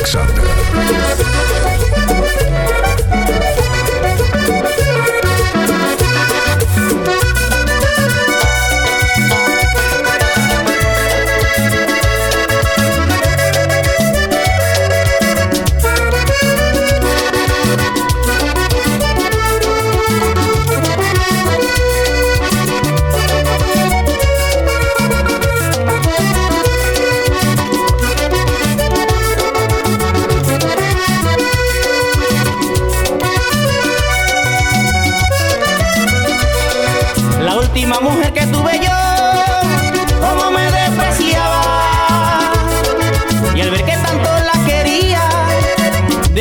Alexander. 0.00 1.49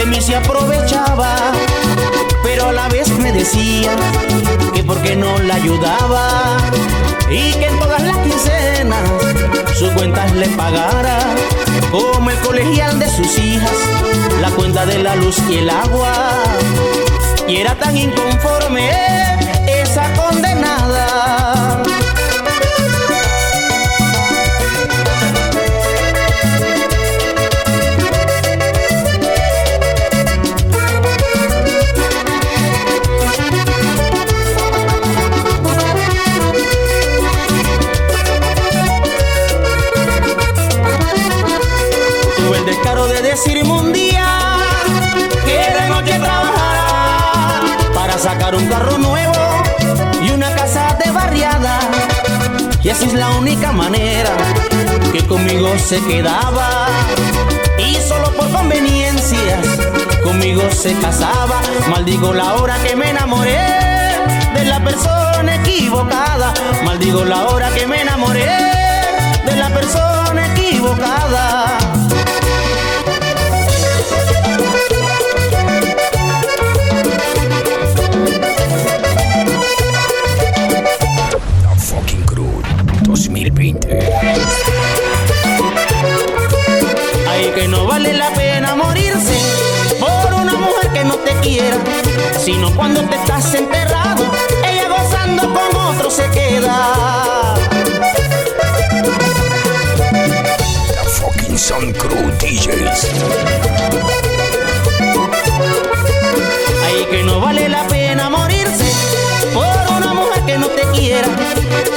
Mí 0.10 0.22
se 0.22 0.36
aprovechaba. 0.36 1.36
Pero 2.44 2.70
a 2.70 2.72
la 2.74 2.88
vez 2.90 3.10
me 3.20 3.32
decía 3.32 3.96
que 4.74 4.84
porque 4.84 5.16
no 5.16 5.38
la 5.40 5.56
ayudaba. 5.56 6.58
Y 7.30 7.54
que 7.54 7.68
en 7.68 7.80
todas 7.80 8.02
las 8.02 8.18
quincenas 8.18 9.08
sus 9.78 9.92
cuentas 9.92 10.32
le 10.34 10.48
pagara. 10.50 11.20
Como 11.92 12.30
el 12.30 12.38
colegial 12.40 13.00
de 13.00 13.10
sus 13.10 13.38
hijas, 13.40 13.72
la 14.42 14.50
cuenta 14.52 14.86
de 14.86 15.00
la 15.00 15.16
luz 15.16 15.38
y 15.50 15.58
el 15.58 15.70
agua. 15.70 16.14
Y 17.48 17.58
era 17.58 17.76
tan 17.76 17.96
inconforme 17.96 18.90
esa 19.68 20.12
condenada. 20.14 21.84
De 43.10 43.22
decirme 43.24 43.72
un 43.72 43.92
día 43.92 44.26
que 45.46 45.82
de 45.82 45.90
noche 45.90 46.20
trabajara 46.20 47.62
para 47.94 48.18
sacar 48.20 48.54
un 48.56 48.68
carro 48.68 48.98
nuevo 49.00 49.34
y 50.22 50.30
una 50.30 50.54
casa 50.54 50.96
de 51.04 51.10
barriada. 51.10 51.80
Y 52.84 52.90
así 52.90 53.06
es 53.06 53.14
la 53.14 53.30
única 53.32 53.72
manera 53.72 54.30
que 55.12 55.26
conmigo 55.26 55.70
se 55.80 56.00
quedaba. 56.02 56.88
Y 57.80 57.96
solo 57.96 58.32
por 58.34 58.52
conveniencias 58.52 59.66
conmigo 60.24 60.62
se 60.72 60.94
casaba. 60.96 61.62
Maldigo 61.90 62.32
la 62.32 62.56
hora 62.56 62.78
que 62.84 62.96
me 62.96 63.10
enamoré 63.10 63.60
de 64.54 64.66
la 64.66 64.84
persona 64.84 65.56
equivocada. 65.56 66.54
Maldigo 66.84 67.26
la 67.26 67.48
hora 67.48 67.72
que 67.72 67.88
me 67.88 68.02
enamoré 68.02 68.46
de 69.46 69.56
la 69.56 69.70
persona 69.70 70.54
equivocada. 70.54 71.80
2020. 83.50 84.00
Ay, 87.28 87.52
que 87.56 87.68
no 87.68 87.86
vale 87.86 88.14
la 88.14 88.32
pena 88.34 88.76
morirse 88.76 89.38
por 90.00 90.34
una 90.34 90.54
mujer 90.54 90.92
que 90.94 91.04
no 91.04 91.16
te 91.16 91.34
quiera, 91.42 91.78
sino 92.40 92.74
cuando 92.76 93.02
te 93.04 93.16
estás 93.16 93.54
enterrado, 93.54 94.26
ella 94.66 94.88
gozando 94.90 95.54
con 95.54 95.76
otro 95.76 96.12
se 96.12 96.30
queda. 96.30 97.56
La 100.96 101.04
Fucking 101.04 101.58
Sun 101.58 101.94
Crew 101.94 102.32
DJs. 102.40 103.08
Ay, 106.86 107.08
que 107.10 107.24
no 107.24 107.40
vale 107.40 107.70
la 107.70 107.88
pena 107.88 108.30
morirse 108.30 108.86
por 109.54 109.98
una 109.98 110.14
mujer 110.14 110.44
que 110.46 110.58
no 110.58 110.68
te 110.68 110.82
quiera, 110.92 111.28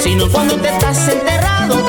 sino 0.01 0.29
cuando 0.29 0.57
te 0.57 0.69
estás 0.69 1.09
enterrado, 1.09 1.87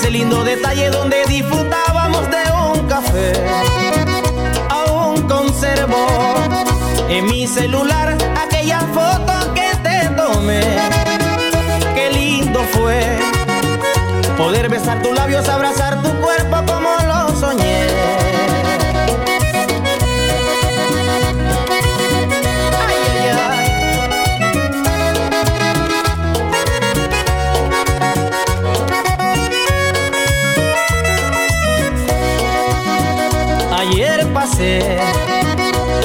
ese 0.00 0.10
lindo 0.10 0.42
detalle 0.44 0.88
donde 0.88 1.16
disfrutábamos 1.26 2.22
de 2.30 2.42
un 2.52 2.88
café. 2.88 3.32
Aún 4.70 5.28
conservo 5.28 6.06
en 7.08 7.26
mi 7.26 7.46
celular 7.46 8.16
aquella 8.42 8.80
foto 8.94 9.54
que 9.54 9.68
te 9.82 10.08
tomé. 10.14 10.62
Qué 11.94 12.10
lindo 12.12 12.60
fue 12.72 13.02
poder 14.38 14.70
besar 14.70 15.02
tus 15.02 15.14
labios, 15.14 15.46
abrazar 15.48 16.02
tu 16.02 16.10
cuerpo 16.20 16.64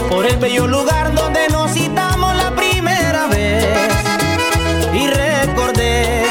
Por 0.10 0.26
el 0.26 0.38
bello 0.38 0.66
lugar 0.66 1.14
donde 1.14 1.50
nos 1.50 1.74
citamos 1.74 2.34
la 2.38 2.52
primera 2.52 3.28
vez 3.28 3.66
y 4.94 5.08
recordé 5.08 6.24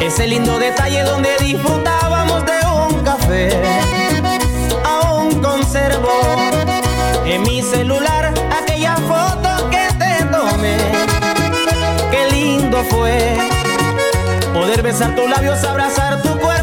ese 0.00 0.26
lindo 0.26 0.58
detalle 0.58 1.04
donde 1.04 1.30
disfrutábamos 1.38 2.44
de 2.46 2.66
un 2.66 3.04
café. 3.04 3.48
Aún 4.84 5.40
conservo 5.40 6.10
en 7.24 7.42
mi 7.42 7.62
celular 7.62 8.34
aquella 8.60 8.96
foto 8.96 9.70
que 9.70 9.86
te 9.96 10.24
tomé. 10.32 10.76
Qué 12.10 12.28
lindo 12.32 12.82
fue 12.90 13.36
poder 14.52 14.82
besar 14.82 15.14
tus 15.14 15.30
labios, 15.30 15.62
abrazar 15.62 16.20
tu 16.22 16.30
cuerpo 16.40 16.53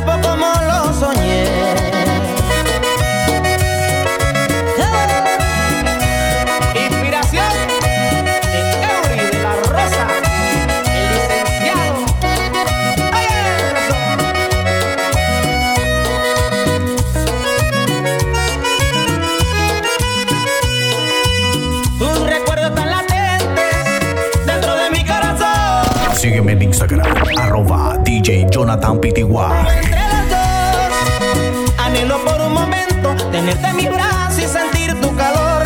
Instagram, 26.72 27.06
arroba 27.38 27.98
DJ 28.02 28.48
Jonathan 28.50 28.98
PTY. 29.02 29.12
Entre 29.12 29.92
los 29.92 30.30
dos, 30.30 31.76
anhelo 31.78 32.18
por 32.24 32.40
un 32.40 32.54
momento 32.54 33.14
tenerte 33.30 33.68
en 33.68 33.76
mi 33.76 33.88
brazo 33.88 34.40
y 34.40 34.48
sentir 34.48 34.98
tu 35.02 35.14
calor. 35.18 35.64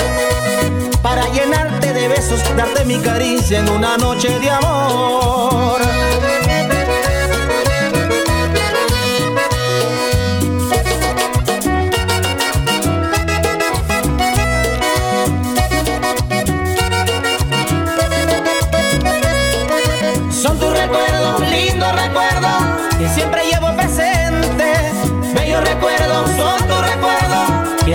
Para 1.03 1.21
llenarte 1.29 1.93
de 1.93 2.07
besos, 2.07 2.41
darte 2.57 2.85
mi 2.85 2.97
caricia 2.97 3.59
en 3.59 3.69
una 3.69 3.97
noche 3.97 4.39
de 4.39 4.49
amor. 4.49 5.79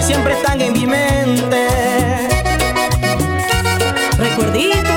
Que 0.01 0.07
siempre 0.07 0.33
están 0.33 0.59
en 0.63 0.73
mi 0.73 0.87
mente. 0.87 1.69
Recuerdito. 4.17 4.95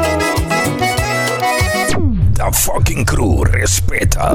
The 2.36 2.52
fucking 2.54 3.04
crew 3.04 3.44
respeta. 3.44 4.34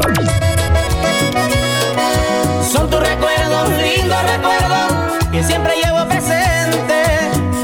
Son 2.70 2.90
tus 2.90 3.00
recuerdos, 3.00 3.70
lindos 3.70 4.22
recuerdos, 4.34 5.28
que 5.32 5.42
siempre 5.42 5.72
llevo 5.82 6.06
presente. 6.06 6.98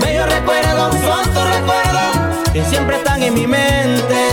Bellos 0.01 0.29
recuerdos, 0.31 0.95
son 0.95 1.25
tus 1.35 1.45
recuerdos, 1.57 2.53
que 2.55 2.65
siempre 2.65 2.97
están 2.97 3.23
en 3.23 3.35
mi 3.35 3.47
mente. 3.47 4.24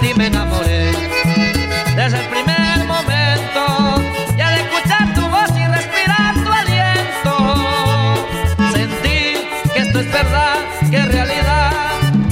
ti 0.00 0.12
me 0.16 0.26
enamoré. 0.26 0.92
Desde 1.96 2.18
el 2.18 2.28
primer 2.28 2.84
momento, 2.86 4.02
y 4.36 4.40
al 4.40 4.54
escuchar 4.54 5.14
tu 5.14 5.22
voz 5.22 5.50
y 5.56 5.66
respirar 5.66 6.34
tu 6.34 6.52
aliento, 6.52 7.34
sentí 8.72 9.36
que 9.72 9.80
esto 9.80 10.00
es 10.00 10.12
verdad, 10.12 10.56
que 10.90 10.96
es 10.96 11.08
realidad, 11.08 11.72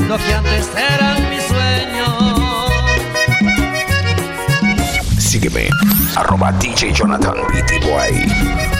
lo 0.09 0.19
que 0.19 0.35
antes 0.35 0.71
eran 0.77 1.31
mis 1.31 1.43
sueños. 1.45 2.71
Sígueme, 5.19 5.69
arroba 6.17 6.53
DJ 6.53 6.93
Jonathan 6.93 7.37
BTY. 7.49 8.74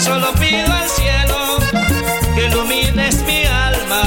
Solo 0.00 0.32
pido 0.34 0.72
al 0.72 0.88
cielo 0.88 1.58
que 2.34 2.46
ilumines 2.46 3.22
mi 3.22 3.44
alma 3.44 4.02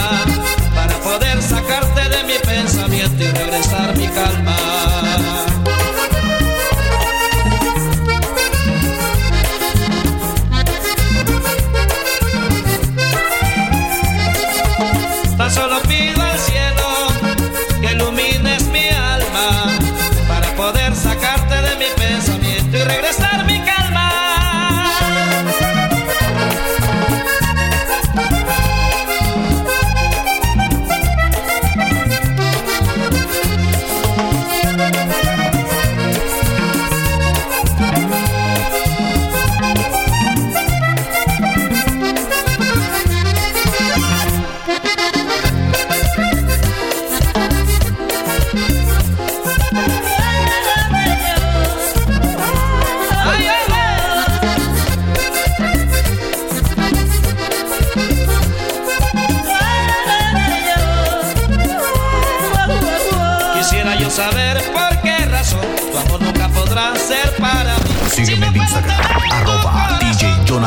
para 0.76 0.96
poder 1.00 1.42
sacarte 1.42 2.10
de 2.10 2.24
mi 2.26 2.38
pensamiento 2.46 3.24
y 3.24 3.28
regresar 3.28 3.98
mi 3.98 4.08
calma. 4.08 4.77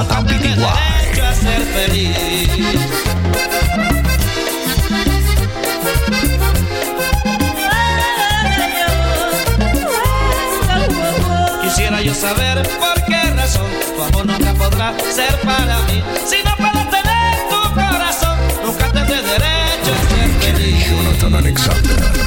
Jonathan 0.00 0.24
Vitigua. 0.24 0.74
ser 1.34 1.62
feliz. 1.74 2.16
Quisiera 11.62 12.00
yo 12.00 12.14
saber 12.14 12.62
por 12.78 13.04
qué 13.04 13.30
razón 13.34 13.70
tu 13.94 14.02
amor 14.02 14.26
nunca 14.26 14.54
podrá 14.54 14.94
ser 15.10 15.38
para 15.40 15.80
mí, 15.80 16.02
sino 16.24 16.56
para 16.56 16.88
tener 16.88 17.34
tu 17.50 17.74
corazón. 17.74 18.38
Nunca 18.64 18.90
tendré 18.92 19.16
derecho 19.16 19.92
a 19.92 20.08
ser 20.08 20.30
feliz. 20.40 22.19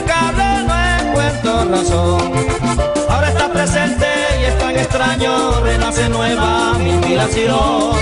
No 0.00 1.08
encuentro 1.08 1.64
razón. 1.70 2.32
Ahora 3.10 3.28
está 3.28 3.52
presente 3.52 4.06
y 4.40 4.44
es 4.44 4.58
tan 4.58 4.76
extraño, 4.76 5.60
renace 5.60 6.08
nueva 6.08 6.74
mi 6.78 6.90
inspiración. 6.90 7.92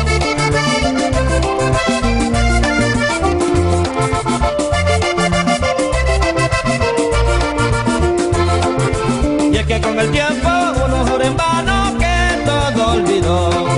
que 9.67 9.81
con 9.81 9.97
el 10.01 10.11
tiempo 10.11 10.49
uno 10.85 11.07
jura 11.07 11.27
en 11.27 11.37
vano 11.37 11.97
que 11.97 12.45
todo 12.45 12.93
olvidó. 12.95 13.69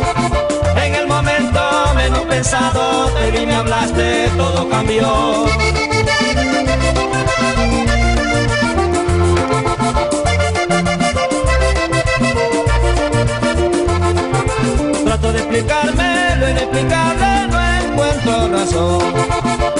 En 0.82 0.94
el 0.94 1.06
momento 1.06 1.60
menos 1.94 2.20
pensado 2.20 3.10
de 3.10 3.32
mí 3.32 3.44
me 3.44 3.54
hablaste, 3.54 4.30
todo 4.38 4.70
cambió. 4.70 5.91
Explicarme 15.52 16.36
lo 16.40 16.48
inexplicable, 16.48 17.48
no 17.50 17.92
encuentro 17.92 18.48
razón. 18.48 19.02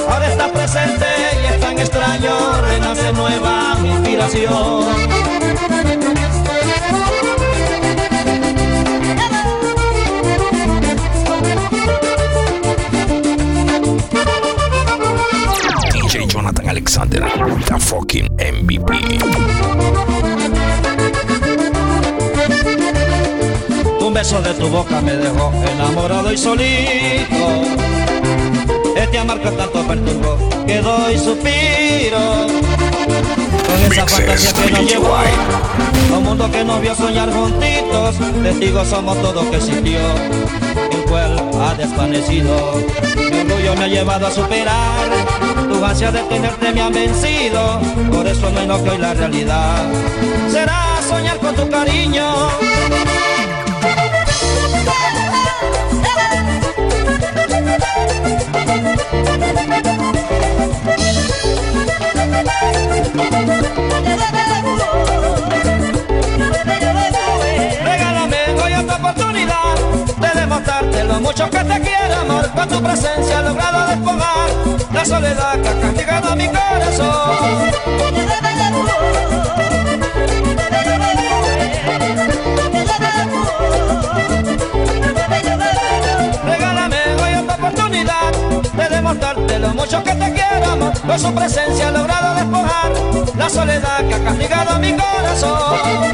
Ahora 0.09 0.31
está 0.31 0.53
presente 0.53 1.07
y 1.43 1.47
es 1.47 1.61
tan 1.61 1.79
extraño, 1.79 2.61
renace 2.61 3.13
nueva 3.15 3.75
mi 3.81 3.91
inspiración. 3.91 4.93
Alexander, 16.65 17.21
the 17.67 17.79
fucking 17.79 18.29
MVP. 18.39 20.32
Un 24.13 24.17
beso 24.17 24.43
de 24.43 24.53
tu 24.53 24.69
boca 24.69 25.01
me 25.01 25.17
dejó 25.17 25.51
enamorado 25.73 26.31
y 26.31 26.37
solito. 26.37 27.63
Este 28.95 29.19
amar 29.19 29.41
que 29.41 29.51
tanto 29.53 29.83
perturbó, 29.87 30.37
que 30.67 30.83
doy 30.83 31.17
suspiro. 31.17 32.47
Con 33.67 33.91
esa 33.91 34.07
fantasía 34.07 34.53
que 34.53 34.71
nos 34.71 34.87
llevó 34.87 35.17
un 36.15 36.25
mundo 36.25 36.51
que 36.51 36.63
nos 36.63 36.83
vio 36.83 36.95
soñar 36.95 37.33
juntitos, 37.33 38.17
testigos 38.43 38.89
somos 38.89 39.17
todos 39.23 39.47
que 39.47 39.59
sintió, 39.63 40.01
el 40.91 41.05
cual 41.09 41.43
ha 41.63 41.73
desvanecido. 41.73 42.83
Mi 43.17 43.51
orgullo 43.51 43.75
me 43.77 43.85
ha 43.85 43.89
llevado 43.89 44.27
a 44.27 44.31
superar 44.31 45.09
tu 45.71 45.83
ansia 45.83 46.13
de 46.13 46.21
tenerte 46.25 46.71
me 46.71 46.83
han 46.83 46.93
vencido, 46.93 47.81
por 48.13 48.27
eso 48.27 48.51
no 48.51 48.61
enojo 48.61 48.91
hoy 48.91 48.99
la 48.99 49.15
realidad. 49.15 49.87
Será 50.51 51.01
soñar 51.09 51.39
con 51.39 51.55
tu 51.55 51.67
cariño. 51.71 52.51
Mucho 71.33 71.49
que 71.49 71.65
te 71.65 71.81
quiero, 71.81 72.15
amor, 72.21 72.51
con 72.51 72.69
tu 72.69 72.83
presencia 72.83 73.41
he 73.41 73.43
logrado 73.43 73.87
despojar 73.87 74.51
la 74.93 75.03
soledad 75.03 75.59
que 75.63 75.69
ha 75.69 75.81
castigado 75.81 76.37
mi 76.37 76.47
corazón. 76.47 77.73
Regálame 86.45 86.99
hoy 87.23 87.35
otra 87.43 87.55
oportunidad 87.55 88.33
de 88.75 88.89
demostrarte 88.95 89.59
lo 89.59 89.69
mucho 89.69 90.05
que 90.05 90.15
te 90.15 90.33
quiero, 90.35 90.67
amor. 90.71 90.93
Con 91.01 91.19
su 91.19 91.35
presencia 91.35 91.89
he 91.89 91.93
logrado 91.93 92.35
despojar 92.35 92.93
la 93.39 93.49
soledad 93.49 94.07
que 94.07 94.15
ha 94.17 94.23
castigado 94.23 94.79
mi 94.79 94.93
corazón. 94.93 96.13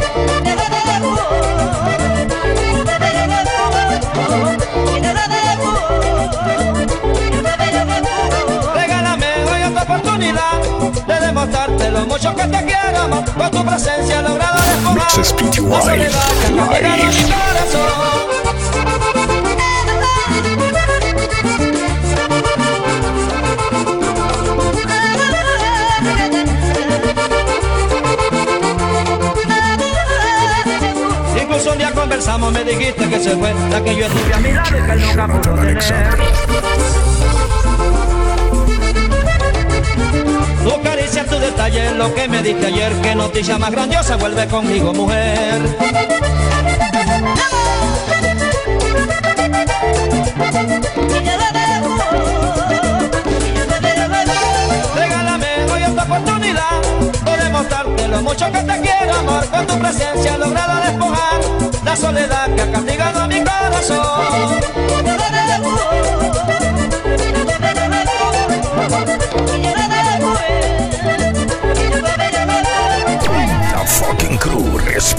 De 11.06 11.20
demostrarte 11.20 11.90
lo 11.90 12.06
mucho 12.06 12.34
que 12.34 12.44
te 12.44 12.64
quiero. 12.64 13.24
Con 13.36 13.50
tu 13.50 13.64
presencia 13.64 14.20
he 14.20 14.22
logrado 14.22 14.58
despojar 14.60 15.18
la 15.68 15.82
soledad 15.82 16.28
que 16.40 18.27
conversamos, 32.08 32.50
me 32.52 32.64
dijiste 32.64 33.06
que 33.06 33.20
se 33.20 33.36
fue 33.36 33.52
la 33.70 33.84
que 33.84 33.94
yo 33.94 34.06
estuve 34.06 34.32
a 34.32 34.38
mirar 34.38 34.66
y 34.66 34.70
que 34.70 34.92
él 34.92 35.02
nunca 35.02 35.26
pudo 35.28 35.54
tener. 35.56 35.78
Tu 40.64 40.82
caricia, 40.82 41.24
tu 41.26 41.38
detalle, 41.38 41.94
lo 41.96 42.14
que 42.14 42.28
me 42.28 42.42
diste 42.42 42.66
ayer, 42.66 42.94
que 43.02 43.14
noticia 43.14 43.58
más 43.58 43.70
grandiosa, 43.72 44.16
vuelve 44.16 44.46
conmigo, 44.46 44.94
mujer. 44.94 45.60
Demostrarte 57.58 58.08
lo 58.08 58.22
mucho 58.22 58.46
que 58.52 58.62
te 58.62 58.80
quiero, 58.80 59.14
amor. 59.14 59.44
Con 59.48 59.66
tu 59.66 59.78
presencia 59.78 60.34
he 60.34 60.38
logrado 60.38 60.80
despojar 60.82 61.40
la 61.84 61.96
soledad 61.96 62.54
que 62.54 62.62
ha 62.62 62.72
castigado 62.72 63.26
mi 63.28 63.42
corazón. 63.42 64.58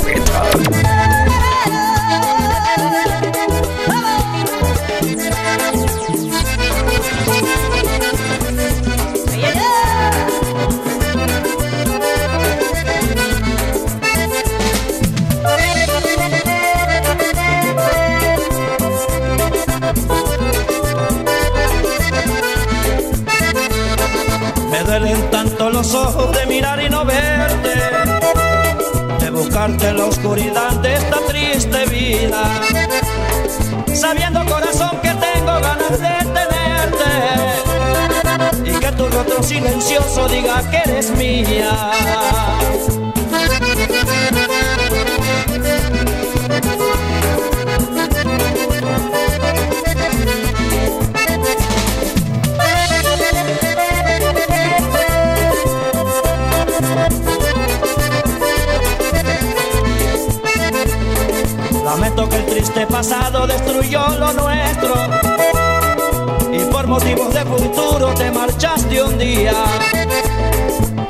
Me 0.06 1.09
duelen 24.90 25.30
tanto 25.30 25.70
los 25.70 25.94
ojos 25.94 26.32
de 26.36 26.48
mirar 26.48 26.82
y 26.82 26.90
no 26.90 27.06
verte, 27.06 27.76
de 29.20 29.30
buscarte 29.30 29.90
en 29.90 29.98
la 29.98 30.06
oscuridad 30.06 30.72
de 30.82 30.96
esta 30.96 31.18
triste 31.28 31.86
vida, 31.86 32.44
sabiendo 33.94 34.44
corazón 34.46 35.00
que 35.04 35.10
tengo 35.10 35.54
ganas 35.68 35.92
de 35.92 36.18
tenerte 36.38 37.12
y 38.66 38.72
que 38.80 38.92
tu 38.94 39.08
rostro 39.10 39.44
silencioso 39.44 40.28
diga 40.28 40.68
que 40.72 40.78
eres 40.78 41.12
mía. 41.12 41.92
triste 62.60 62.86
pasado 62.88 63.48
destruyó 63.48 64.06
lo 64.20 64.34
nuestro. 64.34 64.94
Y 66.52 66.60
por 66.70 66.88
motivos 66.88 67.34
de 67.34 67.46
futuro 67.46 68.14
te 68.16 68.30
marchaste 68.32 69.02
un 69.02 69.18
día. 69.18 69.54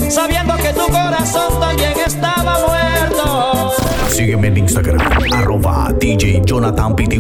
Sabiendo 0.10 0.56
que 0.58 0.72
tu 0.74 0.86
corazón 0.92 1.60
también 1.60 1.94
estaba 2.06 2.60
muerto. 2.68 3.74
Sígueme 4.10 4.50
en 4.50 4.58
Instagram, 4.58 5.00
arroba 5.34 5.92
DJ 6.00 6.42
Jonathan 6.46 6.96
Pty. 6.96 7.20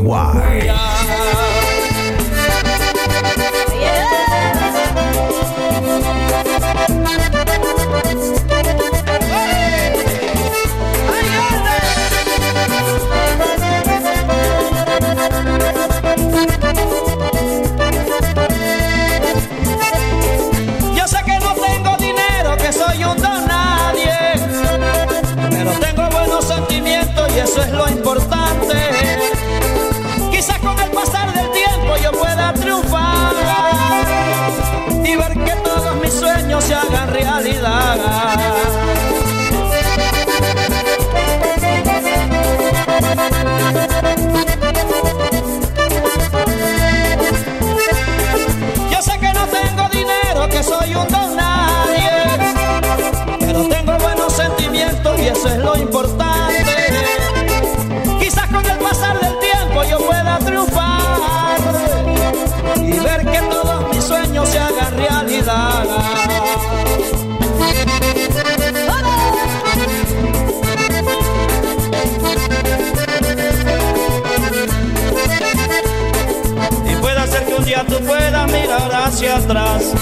mirar 78.79 79.07
hacia 79.07 79.35
atrás 79.37 79.93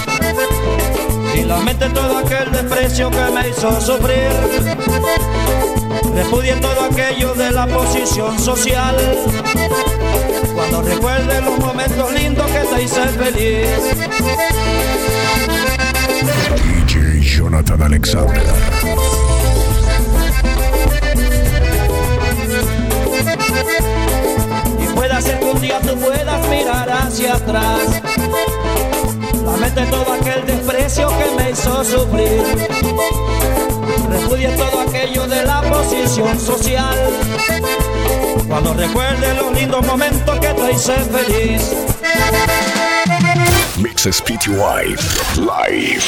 y 1.34 1.44
lamente 1.44 1.88
todo 1.90 2.18
aquel 2.18 2.50
desprecio 2.52 3.10
que 3.10 3.30
me 3.32 3.48
hizo 3.48 3.80
sufrir. 3.80 4.30
Repudié 6.14 6.56
todo 6.56 6.84
aquello 6.90 7.34
de 7.34 7.50
la 7.50 7.66
posición 7.66 8.38
social. 8.38 8.96
Cuando 10.54 10.82
recuerde 10.82 11.40
los 11.42 11.58
momentos 11.58 12.12
lindos 12.12 12.46
que 12.50 12.60
te 12.60 12.82
hice 12.82 13.08
feliz. 13.08 13.68
DJ 16.62 17.20
Jonathan 17.20 17.82
Alexander. 17.82 18.42
Y 24.80 24.94
pueda 24.94 25.20
ser 25.20 25.38
que 25.38 25.44
un 25.44 25.60
día 25.60 25.80
tú 25.80 25.96
puedas 25.98 26.48
mirar 26.48 26.90
hacia 26.90 27.34
atrás 27.34 28.02
Mete 29.60 29.84
todo 29.86 30.12
aquel 30.12 30.46
desprecio 30.46 31.08
que 31.08 31.36
me 31.36 31.50
hizo 31.50 31.84
sufrir. 31.84 32.42
Refudie 34.10 34.48
todo 34.56 34.80
aquello 34.80 35.26
de 35.26 35.44
la 35.44 35.62
posición 35.62 36.38
social. 36.38 36.96
Cuando 38.48 38.74
recuerde 38.74 39.34
los 39.34 39.52
lindos 39.52 39.84
momentos 39.86 40.38
que 40.38 40.48
te 40.48 40.72
hice 40.72 40.94
feliz. 40.94 41.72
Mixes 43.76 44.22
PTY 44.22 44.96
Live. 45.36 46.04